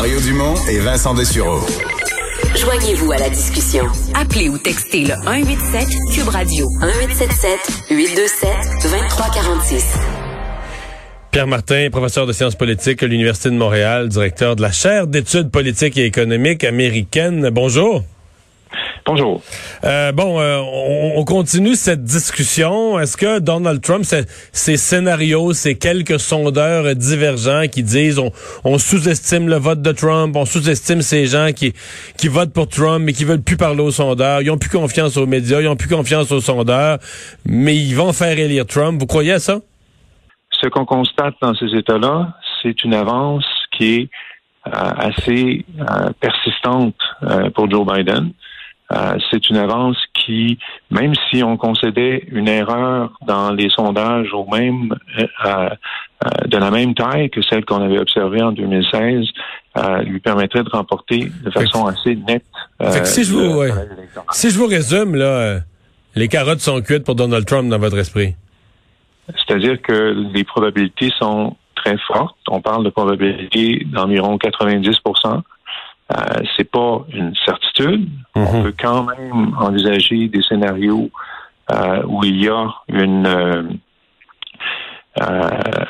Mario 0.00 0.18
Dumont 0.22 0.54
et 0.70 0.78
Vincent 0.78 1.12
Dessureau. 1.12 1.60
Joignez-vous 2.56 3.12
à 3.12 3.18
la 3.18 3.28
discussion. 3.28 3.84
Appelez 4.14 4.48
ou 4.48 4.56
textez 4.56 5.02
le 5.02 5.12
187 5.12 5.88
Cube 6.14 6.28
Radio 6.28 6.66
1877 6.80 7.58
827 7.90 8.48
2346. 8.82 9.98
Pierre 11.30 11.46
Martin, 11.46 11.88
professeur 11.92 12.26
de 12.26 12.32
sciences 12.32 12.54
politiques 12.54 13.02
à 13.02 13.08
l'Université 13.08 13.50
de 13.50 13.56
Montréal, 13.56 14.08
directeur 14.08 14.56
de 14.56 14.62
la 14.62 14.72
chaire 14.72 15.06
d'études 15.06 15.50
politiques 15.50 15.98
et 15.98 16.06
économiques 16.06 16.64
américaines. 16.64 17.50
Bonjour. 17.50 18.02
Bonjour. 19.12 19.42
Euh, 19.82 20.12
bon, 20.12 20.40
euh, 20.40 20.58
on, 20.58 21.14
on, 21.16 21.24
continue 21.24 21.74
cette 21.74 22.04
discussion. 22.04 22.96
Est-ce 23.00 23.16
que 23.16 23.40
Donald 23.40 23.82
Trump, 23.82 24.04
ces 24.04 24.76
scénarios, 24.76 25.52
ces 25.52 25.76
quelques 25.76 26.20
sondeurs 26.20 26.94
divergents 26.94 27.64
qui 27.66 27.82
disent 27.82 28.20
on, 28.20 28.30
on 28.62 28.78
sous-estime 28.78 29.48
le 29.48 29.56
vote 29.56 29.82
de 29.82 29.90
Trump, 29.90 30.36
on 30.36 30.44
sous-estime 30.44 31.02
ces 31.02 31.26
gens 31.26 31.48
qui, 31.52 31.72
qui 32.18 32.28
votent 32.28 32.52
pour 32.52 32.68
Trump 32.68 33.02
mais 33.04 33.12
qui 33.12 33.24
veulent 33.24 33.42
plus 33.42 33.56
parler 33.56 33.80
aux 33.80 33.90
sondeurs, 33.90 34.42
ils 34.42 34.50
ont 34.52 34.58
plus 34.58 34.70
confiance 34.70 35.16
aux 35.16 35.26
médias, 35.26 35.60
ils 35.60 35.66
ont 35.66 35.74
plus 35.74 35.88
confiance 35.88 36.30
aux 36.30 36.40
sondeurs, 36.40 36.98
mais 37.44 37.74
ils 37.74 37.94
vont 37.94 38.12
faire 38.12 38.38
élire 38.38 38.64
Trump. 38.64 39.00
Vous 39.00 39.08
croyez 39.08 39.32
à 39.32 39.40
ça? 39.40 39.58
Ce 40.52 40.68
qu'on 40.68 40.84
constate 40.84 41.34
dans 41.42 41.56
ces 41.56 41.74
États-là, 41.74 42.36
c'est 42.62 42.84
une 42.84 42.94
avance 42.94 43.44
qui 43.76 43.94
est 43.96 44.10
euh, 44.68 44.70
assez 44.70 45.64
euh, 45.80 46.10
persistante 46.20 46.94
euh, 47.24 47.48
pour 47.50 47.68
Joe 47.68 47.84
Biden. 47.84 48.30
Euh, 48.92 49.16
c'est 49.30 49.48
une 49.50 49.56
avance 49.56 49.96
qui, 50.14 50.58
même 50.90 51.12
si 51.30 51.44
on 51.44 51.56
concédait 51.56 52.24
une 52.32 52.48
erreur 52.48 53.12
dans 53.24 53.52
les 53.52 53.68
sondages 53.70 54.32
au 54.32 54.44
même 54.46 54.96
euh, 55.18 55.26
euh, 55.46 56.28
de 56.46 56.56
la 56.56 56.70
même 56.70 56.94
taille 56.94 57.30
que 57.30 57.40
celle 57.42 57.64
qu'on 57.64 57.82
avait 57.82 57.98
observée 57.98 58.42
en 58.42 58.52
2016, 58.52 59.26
lui 60.04 60.18
permettrait 60.18 60.64
de 60.64 60.68
remporter 60.68 61.30
de 61.44 61.50
façon 61.50 61.86
assez 61.86 62.16
nette. 62.16 62.44
si, 63.04 63.24
je 63.24 63.32
vous, 63.32 63.62
si 64.32 64.50
je 64.50 64.58
vous 64.58 64.66
résume, 64.66 65.14
là, 65.14 65.60
les 66.16 66.26
carottes 66.26 66.60
sont 66.60 66.80
cuites 66.82 67.04
pour 67.04 67.14
Donald 67.14 67.46
Trump 67.46 67.70
dans 67.70 67.78
votre 67.78 67.98
esprit. 67.98 68.34
C'est-à-dire 69.28 69.80
que 69.80 70.32
les 70.34 70.42
probabilités 70.42 71.10
sont 71.18 71.56
très 71.76 71.96
fortes. 71.98 72.36
On 72.48 72.60
parle 72.60 72.84
de 72.84 72.90
probabilités 72.90 73.86
d'environ 73.86 74.36
90 74.38 74.96
euh, 76.10 76.42
c'est 76.56 76.70
pas 76.70 77.04
une 77.12 77.34
certitude. 77.44 78.08
On 78.34 78.40
mhm. 78.40 78.62
peut 78.62 78.74
quand 78.78 79.04
même 79.04 79.54
envisager 79.58 80.28
des 80.28 80.42
scénarios 80.42 81.10
euh, 81.70 82.02
où 82.06 82.24
il 82.24 82.42
y 82.42 82.48
a 82.48 82.66
une 82.88 83.26
euh, 83.26 83.68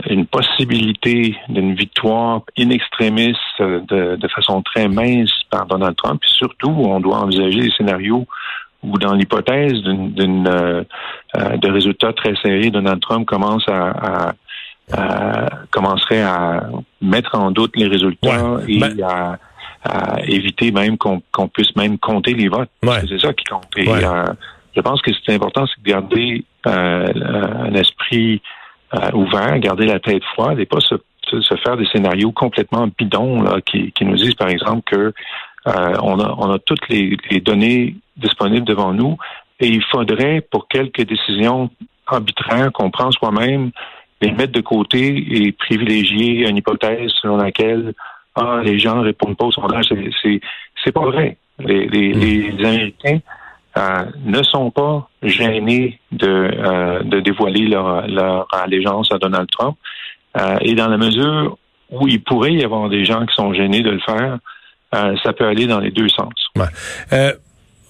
une 0.09 0.27
possibilité 0.27 1.37
d'une 1.49 1.75
victoire 1.75 2.43
in 2.59 2.71
extremis 2.71 3.37
de, 3.61 4.17
de, 4.17 4.29
façon 4.29 4.63
très 4.63 4.89
mince 4.89 5.31
par 5.51 5.67
Donald 5.67 5.95
Trump. 5.97 6.21
Puis 6.21 6.31
surtout, 6.31 6.71
on 6.71 7.01
doit 7.01 7.19
envisager 7.19 7.61
des 7.61 7.71
scénarios 7.71 8.27
où, 8.83 8.99
dans 8.99 9.15
l'hypothèse 9.15 9.75
d'une 9.83 10.45
de 10.45 11.71
résultats 11.71 12.13
très 12.15 12.35
serrés, 12.43 12.71
Donald 12.71 13.01
Trump 13.01 13.27
commence 13.27 13.65
à, 13.69 14.33
commencerait 15.71 16.23
à 16.23 16.71
mettre 17.01 17.37
en 17.37 17.51
doute 17.51 17.77
les 17.77 17.87
résultats 17.87 18.57
et 18.67 18.81
ben 18.81 18.97
à 19.03 19.39
à 19.83 20.23
éviter 20.25 20.73
même 20.73 20.99
qu'on 20.99 21.49
puisse 21.49 21.75
même 21.77 21.99
compter 21.99 22.35
les 22.35 22.49
votes. 22.49 22.71
C'est 23.09 23.21
ça 23.21 23.33
qui 23.33 23.45
compte. 23.45 23.67
Et, 23.77 23.89
euh, 23.89 24.25
je 24.77 24.81
pense 24.81 25.01
que 25.03 25.11
c'est 25.25 25.35
important, 25.35 25.67
c'est 25.67 25.83
de 25.83 25.91
garder 25.91 26.45
euh, 26.67 27.07
un 27.67 27.75
esprit 27.75 28.43
euh, 28.95 29.11
ouvert, 29.15 29.59
garder 29.59 29.87
la 29.87 29.99
tête 29.99 30.23
froide 30.35 30.59
et 30.61 30.67
pas 30.67 30.81
se, 30.81 30.97
se 31.29 31.55
faire 31.57 31.77
des 31.77 31.87
scénarios 31.87 32.33
complètement 32.33 32.89
bidons 32.99 33.43
là, 33.43 33.61
qui, 33.65 33.91
qui 33.93 34.05
nous 34.05 34.17
disent, 34.17 34.35
par 34.35 34.49
exemple, 34.49 34.83
que 34.87 35.13
on, 35.67 36.19
a, 36.19 36.35
on 36.39 36.51
a 36.51 36.59
toutes 36.59 36.89
les, 36.89 37.19
les 37.31 37.41
données 37.41 37.95
disponibles 38.17 38.67
devant 38.67 38.93
nous 38.93 39.19
et 39.61 39.69
il 39.69 39.83
faudrait, 39.85 40.41
pour 40.41 40.69
quelques 40.69 41.03
décisions 41.03 41.71
arbitraires 42.07 42.73
qu'on 42.73 42.91
prend 42.91 43.11
soi-même, 43.11 43.71
les 44.23 44.33
mettre 44.33 44.53
de 44.53 44.61
côté 44.61 45.47
et 45.47 45.53
privilégier 45.53 46.49
une 46.49 46.57
hypothèse 46.57 47.11
selon 47.23 47.37
laquelle 47.37 47.95
ah, 48.41 48.61
les 48.63 48.79
gens 48.79 49.03
répondent 49.03 49.37
pas 49.37 49.47
au 49.47 49.53
sondage. 49.53 49.87
C'est, 50.23 50.41
c'est, 50.83 50.93
pas 50.93 51.05
vrai. 51.05 51.37
Les, 51.59 51.87
les, 51.87 52.13
les 52.13 52.65
Américains 52.65 53.19
euh, 53.77 54.05
ne 54.25 54.43
sont 54.43 54.71
pas 54.71 55.09
gênés 55.23 56.01
de, 56.11 56.27
euh, 56.27 57.03
de 57.05 57.21
dévoiler 57.21 57.69
leur, 57.69 58.07
leur 58.09 58.49
allégeance 58.53 59.13
à 59.13 59.19
Donald 59.19 59.49
Trump. 59.51 59.77
Euh, 60.39 60.57
et 60.63 60.75
dans 60.75 60.89
la 60.89 60.97
mesure 60.97 61.59
où 61.91 62.09
il 62.09 62.23
pourrait 62.23 62.55
y 62.55 62.65
avoir 62.65 62.89
des 62.89 63.05
gens 63.05 63.27
qui 63.27 63.35
sont 63.35 63.53
gênés 63.53 63.83
de 63.83 63.91
le 63.91 64.01
faire, 64.01 64.39
ça 65.23 65.33
peut 65.33 65.47
aller 65.47 65.67
dans 65.67 65.79
les 65.81 65.91
deux 65.93 66.09
sens. 66.09 66.33
Ouais. 66.57 67.35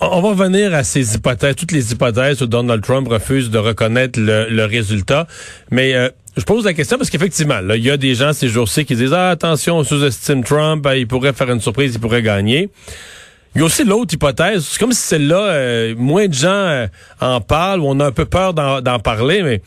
On 0.02 0.20
va 0.22 0.30
revenir 0.30 0.74
à 0.74 0.82
ces 0.82 1.14
hypothèses, 1.14 1.56
toutes 1.56 1.72
les 1.72 1.92
hypothèses 1.92 2.42
où 2.42 2.46
Donald 2.46 2.82
Trump 2.82 3.08
refuse 3.08 3.50
de 3.50 3.58
reconnaître 3.58 4.18
le, 4.18 4.48
le 4.50 4.64
résultat. 4.64 5.26
Mais 5.70 5.94
je 6.36 6.44
pose 6.44 6.64
la 6.64 6.74
question 6.74 6.96
parce 6.96 7.10
qu'effectivement, 7.10 7.58
il 7.74 7.82
y 7.82 7.90
a 7.90 7.96
des 7.96 8.14
gens 8.14 8.32
ces 8.32 8.48
jours-ci 8.48 8.84
qui 8.84 8.94
disent 8.94 9.12
ah, 9.12 9.30
attention, 9.30 9.78
on 9.78 9.84
sous-estime 9.84 10.44
Trump, 10.44 10.82
ben, 10.82 10.94
il 10.94 11.06
pourrait 11.06 11.32
faire 11.32 11.50
une 11.50 11.60
surprise, 11.60 11.94
il 11.94 12.00
pourrait 12.00 12.22
gagner. 12.22 12.68
Il 13.54 13.60
y 13.60 13.62
a 13.62 13.64
aussi 13.64 13.84
l'autre 13.84 14.14
hypothèse, 14.14 14.64
c'est 14.64 14.78
comme 14.78 14.92
si 14.92 15.00
celle-là, 15.00 15.40
euh, 15.40 15.94
moins 15.96 16.28
de 16.28 16.34
gens 16.34 16.48
euh, 16.48 16.86
en 17.20 17.40
parlent 17.40 17.80
ou 17.80 17.86
on 17.86 17.98
a 17.98 18.06
un 18.06 18.12
peu 18.12 18.24
peur 18.24 18.54
d'en 18.54 18.98
parler, 19.00 19.42
mais 19.42 19.60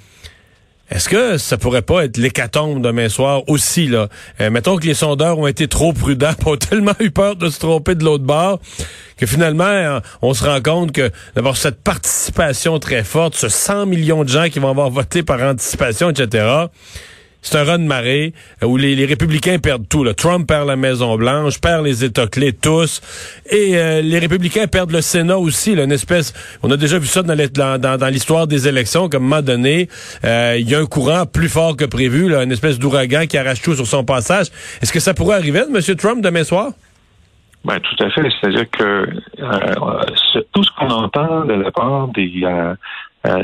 est-ce 0.89 1.09
que 1.09 1.37
ça 1.37 1.57
pourrait 1.57 1.81
pas 1.81 2.05
être 2.05 2.17
l'hécatombe 2.17 2.81
demain 2.81 3.09
soir 3.09 3.43
aussi 3.47 3.87
là? 3.87 4.09
Euh, 4.41 4.49
Mettons 4.49 4.77
que 4.77 4.85
les 4.85 4.93
sondeurs 4.93 5.39
ont 5.39 5.47
été 5.47 5.67
trop 5.67 5.93
prudents, 5.93 6.33
ont 6.45 6.57
tellement 6.57 6.95
eu 6.99 7.09
peur 7.09 7.35
de 7.35 7.49
se 7.49 7.59
tromper 7.59 7.95
de 7.95 8.03
l'autre 8.03 8.23
bord 8.25 8.59
que 9.17 9.25
finalement 9.25 9.63
euh, 9.63 9.99
on 10.21 10.33
se 10.33 10.43
rend 10.43 10.61
compte 10.61 10.91
que 10.91 11.11
d'avoir 11.35 11.57
cette 11.57 11.81
participation 11.81 12.79
très 12.79 13.03
forte, 13.03 13.35
ce 13.35 13.49
100 13.49 13.85
millions 13.85 14.23
de 14.23 14.29
gens 14.29 14.49
qui 14.49 14.59
vont 14.59 14.69
avoir 14.69 14.89
voté 14.89 15.23
par 15.23 15.41
anticipation, 15.41 16.09
etc 16.09 16.67
c'est 17.43 17.57
un 17.57 17.63
run 17.65 17.79
de 17.79 17.83
marée 17.83 18.33
euh, 18.63 18.67
où 18.67 18.77
les, 18.77 19.05
républicains 19.05 19.59
perdent 19.59 19.87
tout. 19.87 20.03
Là. 20.03 20.13
Trump 20.13 20.47
perd 20.47 20.65
la 20.65 20.77
Maison-Blanche, 20.77 21.59
perd 21.59 21.85
les 21.85 22.03
États 22.03 22.25
clés 22.25 22.53
tous. 22.53 23.01
Et 23.51 23.77
euh, 23.77 24.01
les 24.01 24.17
républicains 24.17 24.65
perdent 24.67 24.91
le 24.91 25.01
Sénat 25.01 25.37
aussi. 25.37 25.75
Là, 25.75 25.83
une 25.83 25.91
espèce, 25.91 26.33
on 26.63 26.71
a 26.71 26.77
déjà 26.77 26.97
vu 26.97 27.05
ça 27.05 27.21
dans, 27.21 27.97
dans, 27.97 28.07
l'histoire 28.07 28.47
des 28.47 28.67
élections, 28.67 29.09
comme 29.09 29.23
un 29.23 29.27
moment 29.27 29.41
donné, 29.41 29.89
euh, 30.23 30.55
il 30.57 30.69
y 30.69 30.73
a 30.73 30.79
un 30.79 30.85
courant 30.85 31.25
plus 31.25 31.49
fort 31.49 31.75
que 31.75 31.85
prévu, 31.85 32.29
là, 32.29 32.43
une 32.43 32.51
espèce 32.51 32.79
d'ouragan 32.79 33.25
qui 33.27 33.37
arrache 33.37 33.61
tout 33.61 33.75
sur 33.75 33.87
son 33.87 34.05
passage. 34.05 34.47
Est-ce 34.81 34.93
que 34.93 35.01
ça 35.01 35.13
pourrait 35.13 35.35
arriver 35.35 35.63
M. 35.69 35.95
Trump 35.97 36.23
demain 36.23 36.45
soir? 36.45 36.71
Ben, 37.65 37.79
tout 37.79 38.03
à 38.03 38.09
fait. 38.09 38.23
C'est-à-dire 38.39 38.69
que 38.69 39.05
tout 40.53 40.63
ce 40.63 40.69
qu'on 40.77 40.89
entend 40.89 41.45
de 41.45 41.53
la 41.53 41.71
part 41.71 42.07
des, 42.09 42.45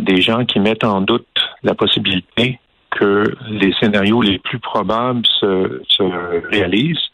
des 0.01 0.21
gens 0.21 0.45
qui 0.45 0.59
mettent 0.59 0.83
en 0.83 1.01
doute 1.01 1.25
la 1.63 1.73
possibilité 1.73 2.59
que 2.91 3.23
les 3.47 3.73
scénarios 3.79 4.22
les 4.22 4.39
plus 4.39 4.59
probables 4.59 5.25
se, 5.25 5.81
se 5.88 6.03
réalisent, 6.50 7.09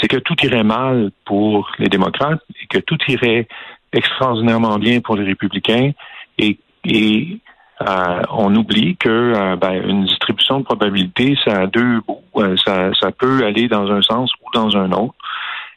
c'est 0.00 0.08
que 0.08 0.16
tout 0.16 0.36
irait 0.42 0.64
mal 0.64 1.10
pour 1.24 1.70
les 1.78 1.88
démocrates 1.88 2.42
et 2.62 2.66
que 2.66 2.78
tout 2.78 2.98
irait 3.08 3.46
extraordinairement 3.92 4.78
bien 4.78 5.00
pour 5.00 5.16
les 5.16 5.24
républicains 5.24 5.92
et, 6.38 6.58
et 6.84 7.38
euh, 7.82 8.22
on 8.30 8.54
oublie 8.54 8.96
que 8.96 9.08
euh, 9.08 9.56
ben, 9.56 9.72
une 9.88 10.04
distribution 10.04 10.60
de 10.60 10.64
probabilité, 10.64 11.36
ça 11.44 11.62
a 11.62 11.66
deux 11.66 12.00
bouts. 12.00 12.22
Euh, 12.36 12.56
ça, 12.64 12.90
ça 13.00 13.10
peut 13.10 13.44
aller 13.44 13.68
dans 13.68 13.90
un 13.90 14.00
sens 14.00 14.32
ou 14.42 14.50
dans 14.54 14.76
un 14.76 14.92
autre. 14.92 15.14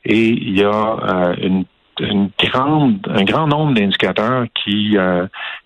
Et 0.06 0.30
il 0.30 0.58
y 0.58 0.64
a 0.64 1.34
une, 1.42 1.66
une 2.00 2.30
grande, 2.40 3.06
un 3.10 3.24
grand 3.24 3.48
nombre 3.48 3.74
d'indicateurs 3.74 4.46
qui, 4.54 4.96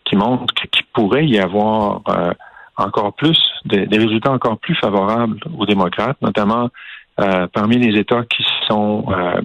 qui 0.05 0.15
montrent 0.15 0.53
qu'il 0.71 0.85
pourrait 0.93 1.27
y 1.27 1.37
avoir 1.37 2.01
encore 2.77 3.13
plus, 3.13 3.37
des, 3.65 3.85
résultats 3.91 4.31
encore 4.31 4.57
plus 4.59 4.75
favorables 4.75 5.39
aux 5.57 5.65
démocrates, 5.65 6.17
notamment 6.21 6.69
euh, 7.19 7.47
parmi 7.53 7.77
les 7.77 7.99
États 7.99 8.23
qui 8.23 8.43
sont 8.67 9.05
euh, 9.09 9.41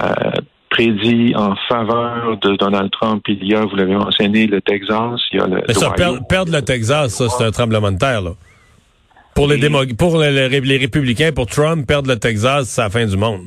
euh, 0.00 0.30
prédits 0.68 1.34
en 1.36 1.54
faveur 1.68 2.36
de 2.38 2.56
Donald 2.56 2.90
Trump. 2.90 3.22
Il 3.28 3.44
y 3.44 3.54
a, 3.54 3.60
vous 3.64 3.76
l'avez 3.76 3.94
mentionné, 3.94 4.46
le 4.46 4.60
Texas. 4.60 5.20
Il 5.32 5.38
y 5.38 5.42
a 5.42 5.46
le, 5.46 5.62
Mais 5.66 5.74
ça, 5.74 5.90
perdre, 5.90 6.52
le 6.52 6.62
Texas, 6.62 7.14
ça, 7.14 7.28
c'est 7.28 7.44
un 7.44 7.50
tremblement 7.50 7.90
de 7.92 7.98
terre, 7.98 8.22
là. 8.22 8.30
Pour 9.34 9.46
les, 9.46 9.58
démo- 9.58 9.96
pour 9.96 10.18
les, 10.18 10.48
les- 10.48 10.60
les 10.60 10.76
républicains, 10.76 11.30
pour 11.32 11.46
Trump, 11.46 11.86
perdre 11.86 12.08
le 12.10 12.18
Texas, 12.18 12.68
c'est 12.68 12.82
la 12.82 12.90
fin 12.90 13.06
du 13.06 13.16
monde. 13.16 13.46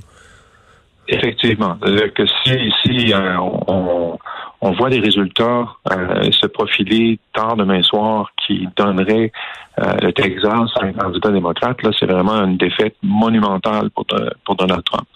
Effectivement. 1.07 1.75
Que 2.15 2.25
si, 2.43 2.71
si 2.83 3.13
euh, 3.13 3.37
on, 3.37 4.17
on 4.65 4.71
voit 4.71 4.89
des 4.89 5.01
résultats 5.01 5.67
euh, 5.91 6.31
se 6.31 6.47
profiler 6.47 7.19
tard 7.33 7.57
demain 7.57 7.83
soir 7.83 8.31
qui 8.37 8.65
donneraient 8.77 9.31
euh, 9.79 9.93
le 10.01 10.13
Texas 10.13 10.69
à 10.79 10.85
un 10.85 10.93
candidat 10.93 11.31
démocrate, 11.31 11.83
là, 11.83 11.89
c'est 11.99 12.05
vraiment 12.05 12.45
une 12.45 12.55
défaite 12.55 12.95
monumentale 13.03 13.89
pour, 13.89 14.05
pour 14.45 14.55
Donald 14.55 14.83
Trump. 14.85 15.07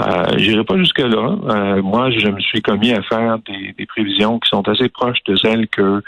Euh, 0.00 0.38
J'irai 0.38 0.64
pas 0.64 0.76
jusque 0.78 1.00
là. 1.00 1.36
Euh, 1.48 1.82
moi, 1.82 2.10
je 2.10 2.28
me 2.28 2.40
suis 2.40 2.62
commis 2.62 2.92
à 2.92 3.02
faire 3.02 3.38
des, 3.46 3.86
prévisions 3.86 4.38
qui 4.38 4.48
sont 4.48 4.66
assez 4.68 4.88
proches 4.88 5.22
de 5.26 5.34
celles 5.36 5.68
que 5.68 6.02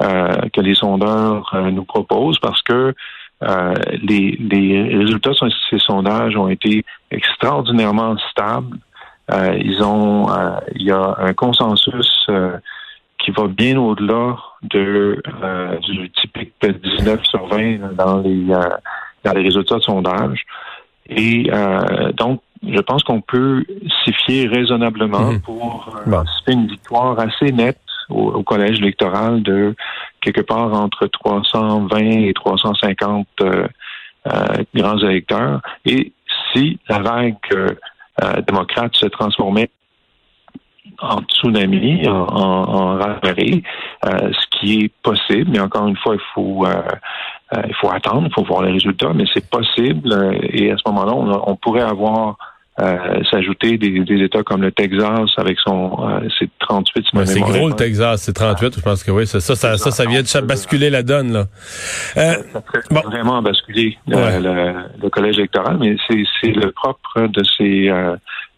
euh, 0.00 0.28
que 0.52 0.60
les 0.60 0.76
sondeurs 0.76 1.50
euh, 1.54 1.72
nous 1.72 1.84
proposent 1.84 2.38
parce 2.38 2.62
que 2.62 2.94
euh, 3.42 3.74
les, 4.02 4.38
les 4.38 4.96
résultats 4.96 5.30
de 5.30 5.50
ces 5.70 5.78
sondages 5.78 6.36
ont 6.36 6.48
été 6.48 6.84
extraordinairement 7.10 8.16
stables. 8.30 8.78
Euh, 9.30 9.58
ils 9.62 9.82
ont, 9.82 10.30
euh, 10.30 10.58
il 10.74 10.82
y 10.82 10.90
a 10.90 11.16
un 11.18 11.34
consensus 11.34 12.26
euh, 12.30 12.56
qui 13.18 13.30
va 13.30 13.46
bien 13.46 13.78
au-delà 13.78 14.36
de 14.62 15.20
du 15.82 16.10
typique 16.10 16.54
de 16.62 16.70
19 16.70 17.24
sur 17.24 17.46
20 17.48 17.94
dans 17.94 18.18
les 18.20 18.44
dans 19.24 19.32
les 19.34 19.42
résultats 19.42 19.76
de 19.76 19.82
sondage. 19.82 20.44
Et 21.10 21.50
donc, 22.16 22.40
je 22.66 22.80
pense 22.80 23.02
qu'on 23.02 23.20
peut 23.20 23.64
s'y 24.04 24.12
fier 24.12 24.48
raisonnablement 24.48 25.32
Mhm. 25.32 25.40
pour 25.40 25.90
Bon. 26.06 26.24
une 26.48 26.66
victoire 26.68 27.18
assez 27.18 27.52
nette 27.52 27.78
au, 28.08 28.30
au 28.32 28.42
collège 28.42 28.78
électoral 28.80 29.42
de 29.42 29.74
quelque 30.20 30.40
part 30.42 30.72
entre 30.74 31.06
320 31.06 31.98
et 32.00 32.32
350 32.34 33.26
euh, 33.42 33.66
euh, 34.26 34.30
grands 34.74 34.98
électeurs. 34.98 35.60
Et 35.84 36.12
si 36.52 36.78
la 36.88 36.98
vague 37.00 37.36
euh, 37.52 37.68
démocrate 38.46 38.94
se 38.96 39.06
transformait 39.06 39.70
en 41.00 41.20
tsunami, 41.22 42.08
en, 42.08 42.12
en, 42.12 42.74
en 42.74 42.98
raz-de-marée, 42.98 43.62
euh, 44.06 44.32
ce 44.32 44.58
qui 44.58 44.80
est 44.80 44.92
possible, 45.02 45.50
mais 45.50 45.60
encore 45.60 45.86
une 45.86 45.96
fois, 45.96 46.14
il 46.14 46.20
faut 46.34 46.66
euh, 46.66 46.82
euh, 47.54 47.62
il 47.68 47.74
faut 47.74 47.90
attendre, 47.90 48.26
il 48.26 48.34
faut 48.34 48.44
voir 48.44 48.62
les 48.62 48.72
résultats, 48.72 49.12
mais 49.14 49.24
c'est 49.32 49.48
possible. 49.48 50.12
euh, 50.12 50.38
et 50.42 50.70
à 50.72 50.76
ce 50.76 50.82
moment-là, 50.90 51.12
on 51.46 51.56
pourrait 51.56 51.82
avoir 51.82 52.36
euh, 52.80 53.22
s'ajouter 53.30 53.76
des, 53.78 54.00
des 54.00 54.22
États 54.24 54.42
comme 54.42 54.62
le 54.62 54.70
Texas 54.72 55.30
avec 55.36 55.58
son 55.60 55.98
euh, 56.08 56.28
ses 56.38 56.48
38 56.60 57.04
si 57.10 57.16
Ouais, 57.16 57.26
c'est 57.26 57.40
gros 57.40 57.68
le. 57.68 57.74
Texas, 57.74 58.22
c'est 58.22 58.32
38, 58.32 58.76
je 58.76 58.80
pense 58.80 59.02
que 59.02 59.10
oui, 59.10 59.26
c'est 59.26 59.40
ça, 59.40 59.56
ça, 59.56 59.76
ça, 59.76 59.90
ça 59.90 60.04
vient 60.06 60.22
de 60.22 60.40
basculer 60.46 60.88
la 60.90 61.02
donne 61.02 61.32
là. 61.32 61.44
Euh, 62.16 62.34
Ça 62.52 62.62
Bon. 62.90 63.00
vraiment 63.00 63.42
basculer 63.42 63.98
le, 64.06 64.16
Ouais. 64.16 64.40
le- 64.40 64.74
le 65.02 65.10
collège 65.10 65.38
électoral, 65.38 65.76
mais 65.80 65.96
c'est 66.08 66.22
c'est 66.40 66.52
le 66.52 66.70
propre 66.72 67.26
de 67.26 67.42
ces 67.56 67.88
euh, 67.88 68.14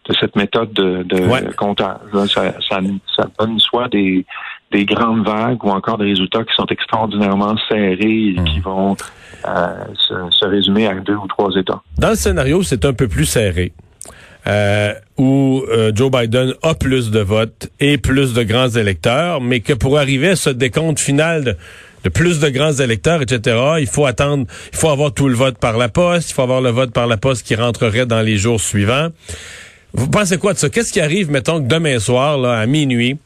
de 0.09 0.15
cette 0.19 0.35
méthode 0.35 0.73
de, 0.73 1.03
de 1.03 1.21
Ouais. 1.27 1.43
comptage. 1.55 1.97
là. 2.13 2.25
Ça, 2.27 2.53
ça, 2.69 2.79
ça 3.15 3.27
donne 3.39 3.59
soit 3.59 3.87
des 3.89 4.25
des 4.71 4.85
grandes 4.85 5.25
vagues 5.27 5.63
ou 5.65 5.69
encore 5.69 5.97
des 5.97 6.05
résultats 6.05 6.43
qui 6.43 6.53
sont 6.55 6.65
extraordinairement 6.67 7.55
serrés 7.69 7.97
et 8.35 8.39
Hmm. 8.39 8.43
qui 8.45 8.59
vont 8.61 8.95
euh, 9.47 9.67
se, 9.97 10.13
se 10.29 10.45
résumer 10.45 10.87
à 10.87 10.93
deux 10.95 11.15
ou 11.15 11.27
trois 11.27 11.49
États. 11.57 11.81
dans 11.97 12.09
le 12.09 12.15
scénario, 12.15 12.61
c'est 12.63 12.85
un 12.85 12.93
peu 12.93 13.07
plus 13.07 13.25
serré. 13.25 13.73
Euh, 14.47 14.95
où 15.17 15.63
euh, 15.69 15.91
Joe 15.93 16.09
Biden 16.09 16.55
a 16.63 16.73
plus 16.73 17.11
de 17.11 17.19
votes 17.19 17.69
et 17.79 17.99
plus 17.99 18.33
de 18.33 18.41
grands 18.41 18.69
électeurs, 18.69 19.39
mais 19.39 19.59
que 19.59 19.73
pour 19.73 19.99
arriver 19.99 20.29
à 20.29 20.35
ce 20.35 20.49
décompte 20.49 20.99
final 20.99 21.57
de, 22.03 22.09
plus 22.09 22.39
de 22.39 22.49
grands 22.49 22.73
électeurs, 22.73 23.21
etc., 23.21 23.55
il 23.79 23.85
faut 23.85 24.07
attendre, 24.07 24.47
il 24.73 24.77
faut 24.77 24.89
avoir 24.89 25.13
tout 25.13 25.27
le 25.27 25.35
vote 25.35 25.59
par 25.59 25.77
la 25.77 25.89
poste, 25.89 26.31
il 26.31 26.33
faut 26.33 26.41
avoir 26.41 26.61
le 26.61 26.71
vote 26.71 26.91
par 26.91 27.05
la 27.05 27.17
poste 27.17 27.45
qui 27.45 27.53
rentrerait 27.53 28.07
dans 28.07 28.21
les 28.21 28.37
jours 28.37 28.59
suivants. 28.59 29.09
Vous 29.93 30.07
pensez 30.07 30.37
quoi 30.39 30.53
de 30.53 30.57
ça? 30.57 30.69
Qu'est-ce 30.69 30.91
qui 30.91 31.01
arrive, 31.01 31.29
mettons, 31.29 31.61
que 31.61 31.67
demain 31.67 31.99
soir, 31.99 32.43
à 32.43 32.65
minuit, 32.65 33.19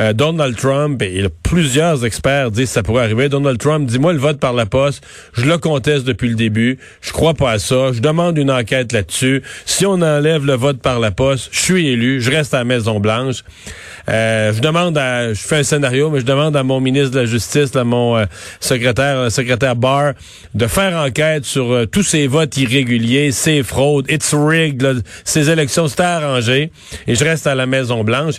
euh, 0.00 0.12
Donald 0.12 0.56
Trump, 0.56 1.02
et 1.02 1.26
plusieurs 1.42 2.04
experts 2.04 2.50
disent 2.50 2.68
que 2.68 2.72
ça 2.72 2.82
pourrait 2.82 3.04
arriver, 3.04 3.28
Donald 3.28 3.58
Trump 3.58 3.86
dit, 3.86 3.98
moi, 3.98 4.12
le 4.12 4.18
vote 4.18 4.40
par 4.40 4.54
la 4.54 4.66
poste, 4.66 5.04
je 5.34 5.44
le 5.44 5.58
conteste 5.58 6.04
depuis 6.04 6.28
le 6.28 6.34
début, 6.34 6.78
je 7.02 7.12
crois 7.12 7.34
pas 7.34 7.52
à 7.52 7.58
ça, 7.58 7.92
je 7.92 8.00
demande 8.00 8.38
une 8.38 8.50
enquête 8.50 8.92
là-dessus. 8.92 9.42
Si 9.66 9.84
on 9.84 10.00
enlève 10.00 10.46
le 10.46 10.54
vote 10.54 10.80
par 10.80 11.00
la 11.00 11.10
poste, 11.10 11.50
je 11.52 11.60
suis 11.60 11.88
élu, 11.88 12.20
je 12.20 12.30
reste 12.30 12.54
à 12.54 12.58
la 12.58 12.64
Maison-Blanche. 12.64 13.44
Euh, 14.08 14.52
je 14.54 14.60
demande 14.60 14.96
à, 14.96 15.34
je 15.34 15.40
fais 15.40 15.56
un 15.56 15.62
scénario, 15.62 16.10
mais 16.10 16.20
je 16.20 16.24
demande 16.24 16.56
à 16.56 16.62
mon 16.62 16.80
ministre 16.80 17.10
de 17.10 17.20
la 17.20 17.26
Justice, 17.26 17.76
à 17.76 17.84
mon 17.84 18.16
euh, 18.16 18.24
secrétaire, 18.58 19.30
secrétaire 19.30 19.76
Barr, 19.76 20.14
de 20.54 20.66
faire 20.66 20.96
enquête 20.96 21.44
sur 21.44 21.86
tous 21.92 22.02
ces 22.02 22.26
votes 22.26 22.56
irréguliers, 22.56 23.32
ces 23.32 23.62
fraudes, 23.62 24.10
it's 24.10 24.34
rigged, 24.34 25.02
ces 25.24 25.50
élections, 25.50 25.88
c'était 25.88 26.02
arrangé, 26.02 26.72
et 27.06 27.14
je 27.14 27.24
reste 27.24 27.46
à 27.46 27.54
la 27.54 27.66
Maison 27.66 28.02
Blanche. 28.02 28.36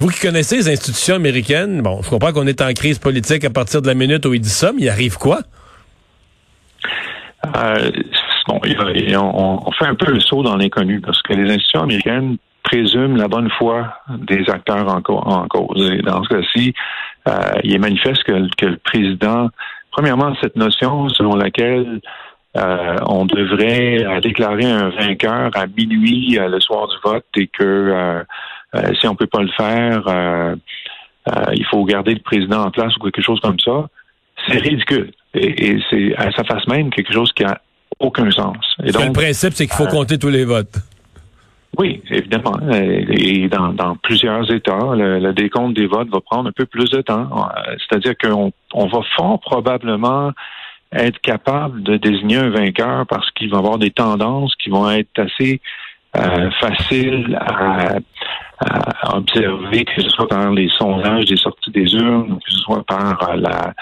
Vous 0.00 0.08
qui 0.08 0.20
connaissez 0.20 0.56
les 0.56 0.70
institutions 0.70 1.16
américaines, 1.16 1.82
bon, 1.82 2.00
je 2.02 2.08
comprends 2.08 2.32
qu'on 2.32 2.46
est 2.46 2.62
en 2.62 2.72
crise 2.72 2.98
politique 2.98 3.44
à 3.44 3.50
partir 3.50 3.82
de 3.82 3.86
la 3.86 3.92
minute 3.92 4.24
où 4.24 4.32
il 4.32 4.40
dit 4.40 4.48
ça, 4.48 4.72
mais 4.72 4.84
il 4.84 4.88
arrive 4.88 5.18
quoi? 5.18 5.40
Euh, 7.44 7.90
bon, 8.48 8.60
on, 8.64 9.72
fait 9.72 9.84
un 9.84 9.94
peu 9.94 10.10
le 10.10 10.20
saut 10.20 10.42
dans 10.42 10.56
l'inconnu 10.56 11.02
parce 11.02 11.20
que 11.20 11.34
les 11.34 11.50
institutions 11.50 11.82
américaines 11.82 12.38
présument 12.62 13.14
la 13.16 13.28
bonne 13.28 13.50
foi 13.58 13.92
des 14.16 14.48
acteurs 14.48 14.88
en, 14.88 15.02
cause. 15.48 15.90
Et 15.90 16.00
dans 16.00 16.24
ce 16.24 16.28
cas-ci, 16.30 16.72
euh, 17.28 17.32
il 17.62 17.74
est 17.74 17.78
manifeste 17.78 18.24
que, 18.24 18.32
le 18.32 18.76
président, 18.78 19.50
premièrement, 19.90 20.34
cette 20.40 20.56
notion 20.56 21.10
selon 21.10 21.36
laquelle 21.36 22.00
euh, 22.56 22.96
on 23.06 23.26
devrait 23.26 24.20
déclarer 24.22 24.64
un 24.64 24.88
vainqueur 24.88 25.50
à 25.54 25.66
minuit 25.66 26.38
le 26.40 26.58
soir 26.58 26.88
du 26.88 26.96
vote 27.04 27.26
et 27.36 27.48
que 27.48 28.24
si 29.00 29.06
on 29.08 29.14
peut 29.14 29.26
pas 29.26 29.42
le 29.42 29.50
faire, 29.50 30.02
euh, 30.06 30.54
euh, 31.28 31.44
il 31.54 31.64
faut 31.66 31.84
garder 31.84 32.14
le 32.14 32.20
président 32.20 32.64
en 32.64 32.70
place 32.70 32.96
ou 32.96 33.00
quelque 33.00 33.22
chose 33.22 33.40
comme 33.40 33.58
ça. 33.60 33.88
C'est 34.48 34.58
ridicule. 34.58 35.12
Et, 35.34 35.68
et 35.68 35.82
c'est 35.90 36.16
à 36.16 36.30
sa 36.32 36.44
face 36.44 36.66
même 36.66 36.90
quelque 36.90 37.12
chose 37.12 37.32
qui 37.32 37.44
a 37.44 37.60
aucun 37.98 38.30
sens. 38.30 38.56
Et 38.82 38.90
que 38.92 38.98
le 38.98 39.04
donc, 39.06 39.14
principe, 39.14 39.52
c'est 39.52 39.66
qu'il 39.66 39.76
faut 39.76 39.84
euh, 39.84 39.90
compter 39.90 40.18
tous 40.18 40.30
les 40.30 40.44
votes. 40.44 40.76
oui, 41.78 42.02
évidemment. 42.10 42.58
Euh, 42.62 43.04
Et 43.10 43.48
dans, 43.48 43.72
dans 43.72 43.96
plusieurs 43.96 44.50
États, 44.50 44.94
le, 44.94 45.18
le 45.18 45.32
décompte 45.32 45.76
des 45.76 45.86
votes 45.86 46.08
va 46.08 46.20
prendre 46.20 46.48
un 46.48 46.52
peu 46.52 46.66
plus 46.66 46.88
de 46.90 47.02
temps. 47.02 47.28
Euh, 47.32 47.76
C'est-à-dire 47.78 48.14
qu'on 48.16 48.52
on 48.72 48.86
va 48.86 49.00
fort 49.16 49.38
probablement 49.40 50.32
être 50.92 51.20
capable 51.20 51.82
de 51.82 51.96
désigner 51.98 52.38
un 52.38 52.50
vainqueur 52.50 53.06
parce 53.06 53.30
qu'il 53.32 53.50
va 53.50 53.58
y 53.58 53.60
avoir 53.60 53.78
des 53.78 53.90
tendances 53.90 54.54
qui 54.56 54.70
vont 54.70 54.90
être 54.90 55.18
assez 55.18 55.60
euh, 56.16 56.50
faciles 56.60 57.38
à, 57.40 57.98
observer, 59.12 59.84
que 59.84 60.02
ce 60.02 60.08
soit 60.10 60.28
par 60.28 60.50
les 60.50 60.68
sondages 60.70 61.26
des 61.26 61.36
sorties 61.36 61.70
des 61.70 61.94
urnes, 61.94 62.38
que 62.44 62.50
ce 62.50 62.58
soit 62.58 62.84
par 62.84 63.30
euh, 63.30 63.36
la, 63.36 63.72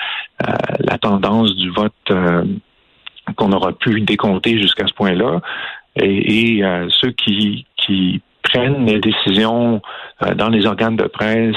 euh, 0.47 0.52
la 0.80 0.99
tendance 0.99 1.54
du 1.56 1.70
vote 1.70 1.92
euh, 2.11 2.44
qu'on 3.37 3.52
aura 3.52 3.73
pu 3.73 4.00
décompter 4.00 4.61
jusqu'à 4.61 4.87
ce 4.87 4.94
point-là. 4.94 5.40
Et, 6.00 6.62
ceux 7.00 7.11
qui, 7.11 7.66
qui 7.76 8.23
prennent 8.44 8.87
les 8.87 9.00
décisions 9.00 9.82
dans 10.37 10.49
les 10.49 10.64
organes 10.64 10.94
de 10.94 11.08
presse 11.08 11.56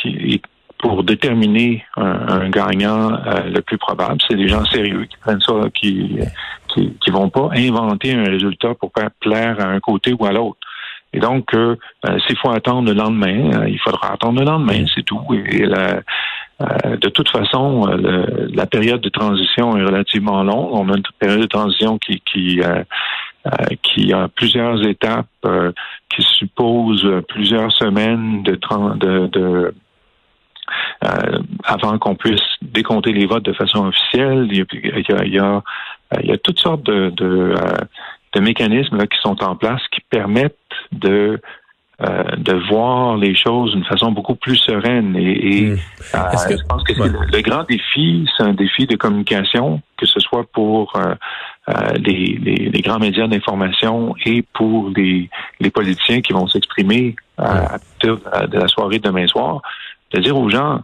qui, 0.00 0.40
pour 0.78 1.02
déterminer 1.02 1.84
un, 1.96 2.48
gagnant 2.50 3.10
le 3.10 3.60
plus 3.62 3.78
probable, 3.78 4.20
c'est 4.28 4.36
des 4.36 4.46
gens 4.46 4.64
sérieux 4.66 5.06
qui 5.06 5.16
prennent 5.16 5.40
ça, 5.40 5.54
qui, 5.74 6.18
qui 6.72 6.92
qui 7.00 7.10
vont 7.10 7.30
pas 7.30 7.50
inventer 7.56 8.14
un 8.14 8.24
résultat 8.24 8.74
pour 8.74 8.92
plaire 8.92 9.56
à 9.58 9.64
un 9.64 9.80
côté 9.80 10.14
ou 10.16 10.24
à 10.24 10.30
l'autre. 10.30 10.60
Et 11.12 11.18
donc, 11.18 11.54
euh, 11.54 11.76
euh, 12.08 12.18
s'il 12.26 12.36
faut 12.38 12.50
attendre 12.50 12.88
le 12.88 12.94
lendemain, 12.94 13.50
euh, 13.62 13.68
il 13.68 13.80
faudra 13.80 14.12
attendre 14.12 14.38
le 14.40 14.46
lendemain, 14.46 14.84
c'est 14.94 15.02
tout. 15.02 15.20
Et 15.34 15.66
la, 15.66 16.02
euh, 16.60 16.96
de 16.96 17.08
toute 17.08 17.28
façon, 17.30 17.88
euh, 17.88 18.48
la 18.54 18.66
période 18.66 19.00
de 19.00 19.08
transition 19.08 19.76
est 19.76 19.82
relativement 19.82 20.42
longue. 20.44 20.70
On 20.72 20.88
a 20.88 20.96
une 20.96 21.02
période 21.18 21.40
de 21.40 21.46
transition 21.46 21.98
qui, 21.98 22.20
qui, 22.20 22.60
euh, 22.60 22.84
euh, 23.46 23.50
qui 23.82 24.12
a 24.12 24.28
plusieurs 24.28 24.86
étapes, 24.86 25.26
euh, 25.44 25.72
qui 26.14 26.22
suppose 26.22 27.04
plusieurs 27.28 27.72
semaines 27.72 28.42
de, 28.44 28.58
de, 28.96 29.26
de 29.26 29.74
euh, 31.04 31.38
avant 31.64 31.98
qu'on 31.98 32.14
puisse 32.14 32.42
décompter 32.62 33.12
les 33.12 33.26
votes 33.26 33.44
de 33.44 33.52
façon 33.52 33.86
officielle. 33.88 34.46
Il 34.50 34.58
y 34.58 34.60
a, 34.60 34.64
il 34.72 35.04
y 35.08 35.12
a, 35.12 35.24
il 35.24 35.34
y 35.34 35.38
a, 35.38 35.62
il 36.22 36.28
y 36.28 36.32
a 36.32 36.38
toutes 36.38 36.60
sortes 36.60 36.84
de, 36.84 37.10
de, 37.10 37.54
euh, 37.56 37.76
de 38.34 38.40
mécanismes 38.40 38.96
là, 38.98 39.06
qui 39.06 39.18
sont 39.22 39.42
en 39.42 39.56
place 39.56 39.80
qui 39.90 40.02
permettent 40.08 40.59
de 40.92 41.40
euh, 42.02 42.22
de 42.38 42.54
voir 42.70 43.18
les 43.18 43.36
choses 43.36 43.72
d'une 43.74 43.84
façon 43.84 44.10
beaucoup 44.10 44.34
plus 44.34 44.56
sereine. 44.56 45.14
Et, 45.16 45.58
et 45.58 45.66
Hmm. 45.72 45.76
euh, 46.14 46.48
que- 46.48 46.56
je 46.56 46.64
pense 46.66 46.82
que 46.84 46.98
ouais. 46.98 47.08
le, 47.10 47.18
le 47.30 47.42
grand 47.42 47.64
défi, 47.64 48.26
c'est 48.38 48.42
un 48.42 48.54
défi 48.54 48.86
de 48.86 48.96
communication, 48.96 49.82
que 49.98 50.06
ce 50.06 50.18
soit 50.18 50.44
pour 50.50 50.96
euh, 50.96 51.14
euh, 51.68 51.72
les, 52.02 52.38
les, 52.42 52.70
les 52.70 52.80
grands 52.80 52.98
médias 52.98 53.26
d'information 53.28 54.14
et 54.24 54.40
pour 54.54 54.88
les, 54.96 55.28
les 55.60 55.70
politiciens 55.70 56.22
qui 56.22 56.32
vont 56.32 56.46
s'exprimer 56.48 57.16
euh, 57.38 57.44
à 57.44 57.78
partir 57.78 58.16
de 58.48 58.58
la- 58.58 58.68
soirée 58.68 58.98
de 58.98 59.06
demain 59.06 59.26
soir, 59.26 59.60
de 60.14 60.20
dire 60.20 60.38
aux 60.38 60.48
gens, 60.48 60.80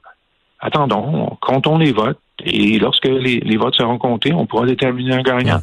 attendons, 0.60 1.34
comptons 1.40 1.78
les 1.78 1.92
votes. 1.92 2.18
Et 2.44 2.78
lorsque 2.78 3.06
les, 3.06 3.40
les, 3.40 3.56
votes 3.56 3.74
seront 3.76 3.96
comptés, 3.96 4.34
on 4.34 4.44
pourra 4.44 4.66
déterminer 4.66 5.14
un 5.14 5.22
gagnant. 5.22 5.60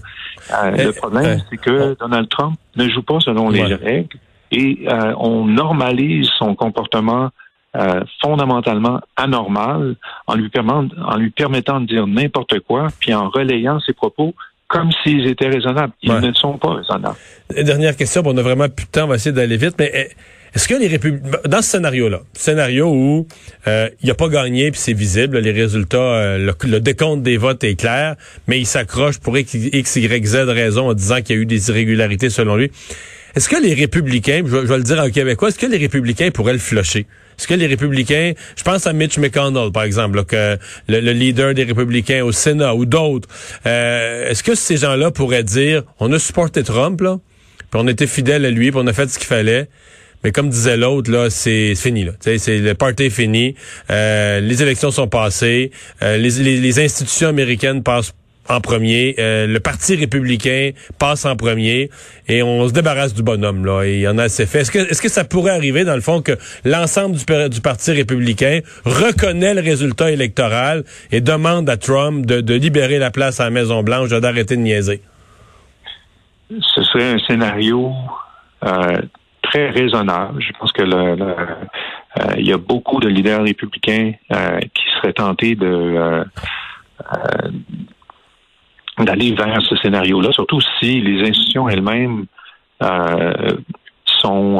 Euh, 0.51 0.71
le 0.85 0.91
problème, 0.93 1.39
c'est 1.47 1.57
que 1.57 1.95
Donald 1.99 2.27
Trump 2.29 2.57
ne 2.75 2.89
joue 2.89 3.03
pas 3.03 3.19
selon 3.19 3.49
les 3.49 3.61
règles 3.75 4.17
et 4.53 4.79
euh, 4.87 5.13
on 5.17 5.45
normalise 5.45 6.29
son 6.37 6.55
comportement 6.55 7.29
euh, 7.75 8.01
fondamentalement 8.21 9.01
anormal 9.15 9.95
en 10.27 10.35
lui, 10.35 10.49
permettant, 10.49 10.87
en 11.03 11.17
lui 11.17 11.31
permettant 11.31 11.81
de 11.81 11.87
dire 11.87 12.05
n'importe 12.05 12.59
quoi, 12.59 12.87
puis 12.99 13.13
en 13.13 13.29
relayant 13.29 13.79
ses 13.79 13.93
propos 13.93 14.35
comme 14.67 14.91
s'ils 15.03 15.27
étaient 15.27 15.49
raisonnables. 15.49 15.93
Ils 16.01 16.13
ne 16.13 16.33
sont 16.33 16.57
pas 16.57 16.73
raisonnables. 16.73 17.15
Dernière 17.55 17.95
question, 17.95 18.23
on 18.25 18.37
a 18.37 18.41
vraiment 18.41 18.69
plus 18.69 18.85
de 18.85 18.91
temps, 18.91 19.03
on 19.03 19.07
va 19.07 19.15
essayer 19.15 19.31
d'aller 19.31 19.57
vite, 19.57 19.75
mais 19.77 19.91
eh, 19.93 20.07
est-ce 20.55 20.67
que 20.67 20.75
les 20.75 20.87
républicains, 20.87 21.39
dans 21.45 21.61
ce 21.61 21.71
scénario-là, 21.71 22.21
scénario 22.33 22.89
où 22.89 23.27
euh, 23.67 23.89
il 24.01 24.07
n'a 24.07 24.13
pas 24.13 24.29
gagné 24.29 24.69
puis 24.69 24.79
c'est 24.79 24.93
visible, 24.93 25.39
les 25.39 25.51
résultats, 25.51 25.97
euh, 25.97 26.53
le, 26.63 26.79
décompte 26.79 27.23
des 27.23 27.37
votes 27.37 27.63
est 27.63 27.75
clair, 27.75 28.15
mais 28.47 28.59
il 28.59 28.65
s'accroche 28.65 29.19
pour 29.19 29.35
X, 29.37 29.55
Y, 29.55 30.25
Z 30.25 30.35
raison 30.49 30.89
en 30.89 30.93
disant 30.93 31.21
qu'il 31.21 31.35
y 31.35 31.39
a 31.39 31.41
eu 31.41 31.45
des 31.45 31.69
irrégularités 31.69 32.29
selon 32.29 32.55
lui. 32.55 32.71
Est-ce 33.35 33.49
que 33.49 33.55
les 33.55 33.73
républicains, 33.73 34.43
je, 34.45 34.55
vais 34.57 34.77
le 34.77 34.83
dire 34.83 34.99
en 34.99 35.09
québécois, 35.09 35.49
est-ce 35.49 35.57
que 35.57 35.65
les 35.65 35.77
républicains 35.77 36.29
pourraient 36.29 36.53
le 36.53 36.59
flusher? 36.59 37.07
Est-ce 37.37 37.47
que 37.47 37.55
les 37.55 37.65
républicains, 37.65 38.33
je 38.55 38.63
pense 38.63 38.85
à 38.85 38.93
Mitch 38.93 39.17
McConnell, 39.17 39.71
par 39.71 39.83
exemple, 39.83 40.23
que 40.25 40.57
le, 40.87 40.99
leader 40.99 41.55
des 41.55 41.63
républicains 41.63 42.23
au 42.23 42.31
Sénat 42.31 42.75
ou 42.75 42.85
d'autres, 42.85 43.27
euh, 43.65 44.29
est-ce 44.29 44.43
que 44.43 44.53
ces 44.53 44.77
gens-là 44.77 45.09
pourraient 45.09 45.43
dire, 45.43 45.83
on 45.99 46.11
a 46.13 46.19
supporté 46.19 46.61
Trump, 46.61 47.01
là, 47.01 47.19
puis 47.71 47.81
on 47.81 47.87
était 47.87 48.05
fidèle 48.05 48.45
à 48.45 48.51
lui, 48.51 48.69
puis 48.69 48.79
on 48.83 48.85
a 48.85 48.93
fait 48.93 49.09
ce 49.09 49.17
qu'il 49.17 49.27
fallait, 49.27 49.67
mais 50.23 50.31
comme 50.31 50.49
disait 50.49 50.77
l'autre, 50.77 51.11
là, 51.11 51.29
c'est 51.29 51.73
fini. 51.75 52.05
Là. 52.05 52.11
C'est 52.19 52.59
le 52.59 52.73
party 52.75 53.05
est 53.05 53.09
fini. 53.09 53.55
Euh, 53.89 54.39
les 54.39 54.61
élections 54.61 54.91
sont 54.91 55.07
passées. 55.07 55.71
Euh, 56.01 56.17
les, 56.17 56.59
les, 56.59 56.79
institutions 56.79 57.27
américaines 57.27 57.83
passent 57.83 58.13
en 58.49 58.61
premier. 58.61 59.15
Euh, 59.19 59.47
le 59.47 59.59
Parti 59.59 59.95
républicain 59.95 60.71
passe 60.99 61.25
en 61.25 61.35
premier 61.35 61.89
et 62.27 62.43
on 62.43 62.67
se 62.67 62.73
débarrasse 62.73 63.13
du 63.13 63.23
bonhomme. 63.23 63.65
Là, 63.65 63.83
et 63.83 63.95
il 63.95 63.99
y 64.01 64.07
en 64.07 64.17
a 64.17 64.23
assez 64.23 64.45
fait. 64.45 64.59
Est-ce 64.61 64.71
que, 64.71 64.79
est-ce 64.79 65.01
que 65.01 65.09
ça 65.09 65.23
pourrait 65.23 65.51
arriver, 65.51 65.83
dans 65.83 65.95
le 65.95 66.01
fond, 66.01 66.21
que 66.21 66.33
l'ensemble 66.65 67.15
du, 67.15 67.61
Parti 67.61 67.91
républicain 67.91 68.59
reconnaît 68.85 69.53
le 69.53 69.61
résultat 69.61 70.11
électoral 70.11 70.83
et 71.11 71.21
demande 71.21 71.69
à 71.69 71.77
Trump 71.77 72.25
de, 72.25 72.41
de 72.41 72.53
libérer 72.53 72.99
la 72.99 73.11
place 73.11 73.39
à 73.39 73.45
la 73.45 73.49
Maison-Blanche, 73.51 74.09
d'arrêter 74.09 74.57
de 74.57 74.61
niaiser? 74.61 75.01
Ce 76.49 76.83
serait 76.83 77.13
un 77.13 77.19
scénario 77.19 77.91
euh, 78.65 79.01
très 79.41 79.69
raisonnable. 79.69 80.41
Je 80.41 80.51
pense 80.59 80.71
que 80.71 80.83
le, 80.83 81.15
euh, 82.19 82.33
il 82.37 82.47
y 82.47 82.53
a 82.53 82.57
beaucoup 82.57 82.99
de 82.99 83.07
leaders 83.07 83.43
républicains 83.43 84.13
euh, 84.31 84.59
qui 84.59 84.83
seraient 84.95 85.13
tentés 85.13 85.55
de 85.55 85.65
euh, 85.65 86.23
d'aller 88.99 89.33
vers 89.33 89.61
ce 89.61 89.75
scénario-là, 89.77 90.31
surtout 90.31 90.59
si 90.79 91.01
les 91.01 91.29
institutions 91.29 91.67
elles-mêmes 91.69 92.25
sont 94.05 94.59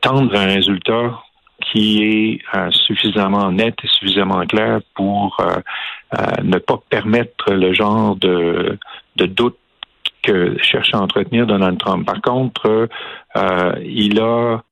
tendent 0.00 0.30
vers 0.30 0.40
un 0.42 0.54
résultat 0.54 1.20
qui 1.60 2.02
est 2.02 2.70
suffisamment 2.70 3.50
net 3.50 3.74
et 3.82 3.88
suffisamment 3.88 4.46
clair 4.46 4.80
pour 4.94 5.36
ne 6.42 6.58
pas 6.58 6.80
permettre 6.88 7.52
le 7.52 7.72
genre 7.72 8.16
de, 8.16 8.78
de 9.16 9.26
doute 9.26 9.58
que 10.22 10.56
cherche 10.62 10.94
à 10.94 11.00
entretenir 11.00 11.46
Donald 11.46 11.78
Trump. 11.78 12.06
Par 12.06 12.20
contre, 12.20 12.88
euh, 13.36 13.72
il 13.84 14.20
a 14.20 14.62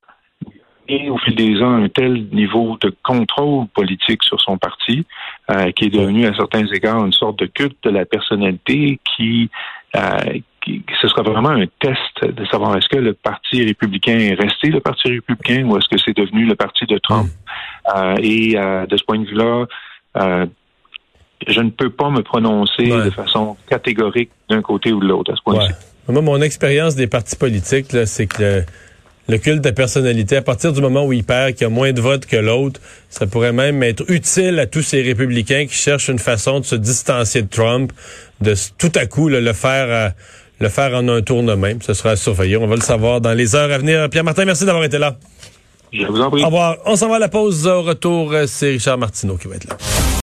au 1.11 1.19
fil 1.19 1.35
des 1.35 1.63
ans 1.63 1.83
un 1.83 1.89
tel 1.89 2.27
niveau 2.33 2.77
de 2.81 2.95
contrôle 3.03 3.67
politique 3.69 4.23
sur 4.23 4.41
son 4.41 4.59
parti 4.59 5.07
euh, 5.51 5.71
qui 5.73 5.87
est 5.87 5.91
devenu 5.91 6.27
à 6.27 6.35
certains 6.35 6.67
égards 6.67 7.05
une 7.05 7.13
sorte 7.13 7.39
de 7.39 7.47
culte 7.47 7.77
de 7.85 7.91
la 7.91 8.05
personnalité 8.05 8.99
qui, 9.17 9.51
euh, 9.97 10.19
qui 10.65 10.85
ce 11.01 11.09
sera 11.09 11.23
vraiment 11.23 11.51
un 11.51 11.67
test 11.81 12.25
de 12.25 12.45
savoir 12.47 12.77
est-ce 12.77 12.89
que 12.89 12.99
le 12.99 13.15
parti 13.15 13.65
républicain 13.65 14.19
est 14.19 14.35
resté 14.35 14.69
le 14.69 14.81
parti 14.81 15.09
républicain 15.09 15.65
ou 15.65 15.77
est-ce 15.77 15.89
que 15.89 16.01
c'est 16.05 16.17
devenu 16.17 16.45
le 16.47 16.55
parti 16.55 16.87
de 16.87 16.99
Trump. 16.99 17.29
Euh, 17.95 18.17
et 18.23 18.55
de 18.55 18.97
ce 18.97 19.05
point 19.05 19.19
de 19.19 19.27
vue-là, 19.27 19.67
je 21.47 21.61
ne 21.61 21.71
peux 21.71 21.91
pas 21.91 22.11
me 22.11 22.23
prononcer 22.23 22.89
de 22.89 23.11
façon 23.11 23.57
catégorique 23.69 24.31
d'un 24.49 24.63
côté 24.63 24.93
ou 24.93 25.01
de 25.01 25.07
l'autre 25.07 25.33
à 25.33 25.37
ce 25.37 25.43
point-ci. 25.43 25.73
Moi, 26.09 26.23
mon 26.23 26.43
expérience 26.43 26.97
des 26.97 27.07
partis 27.07 27.37
politiques, 27.37 27.87
c'est 28.07 28.27
que 28.27 28.43
le, 28.43 28.65
culte 29.39 29.63
de 29.63 29.71
personnalité, 29.71 30.37
à 30.37 30.43
partir 30.43 30.73
du 30.73 30.81
moment 30.81 31.05
où 31.05 31.13
il 31.13 31.25
perd, 31.25 31.53
qu'il 31.53 31.63
y 31.63 31.67
a 31.67 31.71
moins 31.71 31.93
de 31.93 32.01
votes 32.01 32.27
que 32.27 32.37
l'autre, 32.37 32.81
ça 33.09 33.27
pourrait 33.27 33.53
même 33.53 33.83
être 33.83 34.05
utile 34.09 34.59
à 34.59 34.67
tous 34.67 34.83
ces 34.83 35.03
républicains 35.03 35.67
qui 35.67 35.75
cherchent 35.75 36.09
une 36.09 36.19
façon 36.19 36.61
de 36.61 36.65
se 36.65 36.75
distancier 36.75 37.43
de 37.43 37.49
Trump, 37.49 37.93
de 38.41 38.55
tout 38.79 38.93
à 38.95 39.07
coup 39.07 39.29
le 39.29 39.53
faire 39.53 39.87
euh, 39.89 40.09
le 40.61 40.69
faire 40.69 40.95
en 40.95 41.09
un 41.09 41.23
tour 41.23 41.43
de 41.43 41.55
même. 41.55 41.81
Ce 41.83 41.95
sera 41.95 42.11
à 42.11 42.17
surveiller. 42.17 42.57
On 42.57 42.67
va 42.67 42.77
le 42.77 42.83
savoir 42.83 43.21
dans 43.21 43.33
les 43.33 43.57
heures 43.57 43.73
à 43.73 43.79
venir. 43.79 44.09
Pierre-Martin, 44.11 44.45
merci 44.45 44.65
d'avoir 44.65 44.85
été 44.85 44.99
là. 44.99 45.17
Je 45.93 46.07
vous 46.07 46.21
en 46.21 46.31
prie. 46.31 46.43
Au 46.43 46.47
revoir. 46.47 46.77
On 46.85 46.97
s'en 46.97 47.09
va 47.09 47.17
à 47.17 47.19
la 47.19 47.29
pause. 47.29 47.67
Au 47.67 47.83
retour, 47.83 48.35
c'est 48.47 48.69
Richard 48.69 48.99
Martineau 48.99 49.37
qui 49.37 49.49
va 49.49 49.57
être 49.57 49.69
là. 49.69 49.77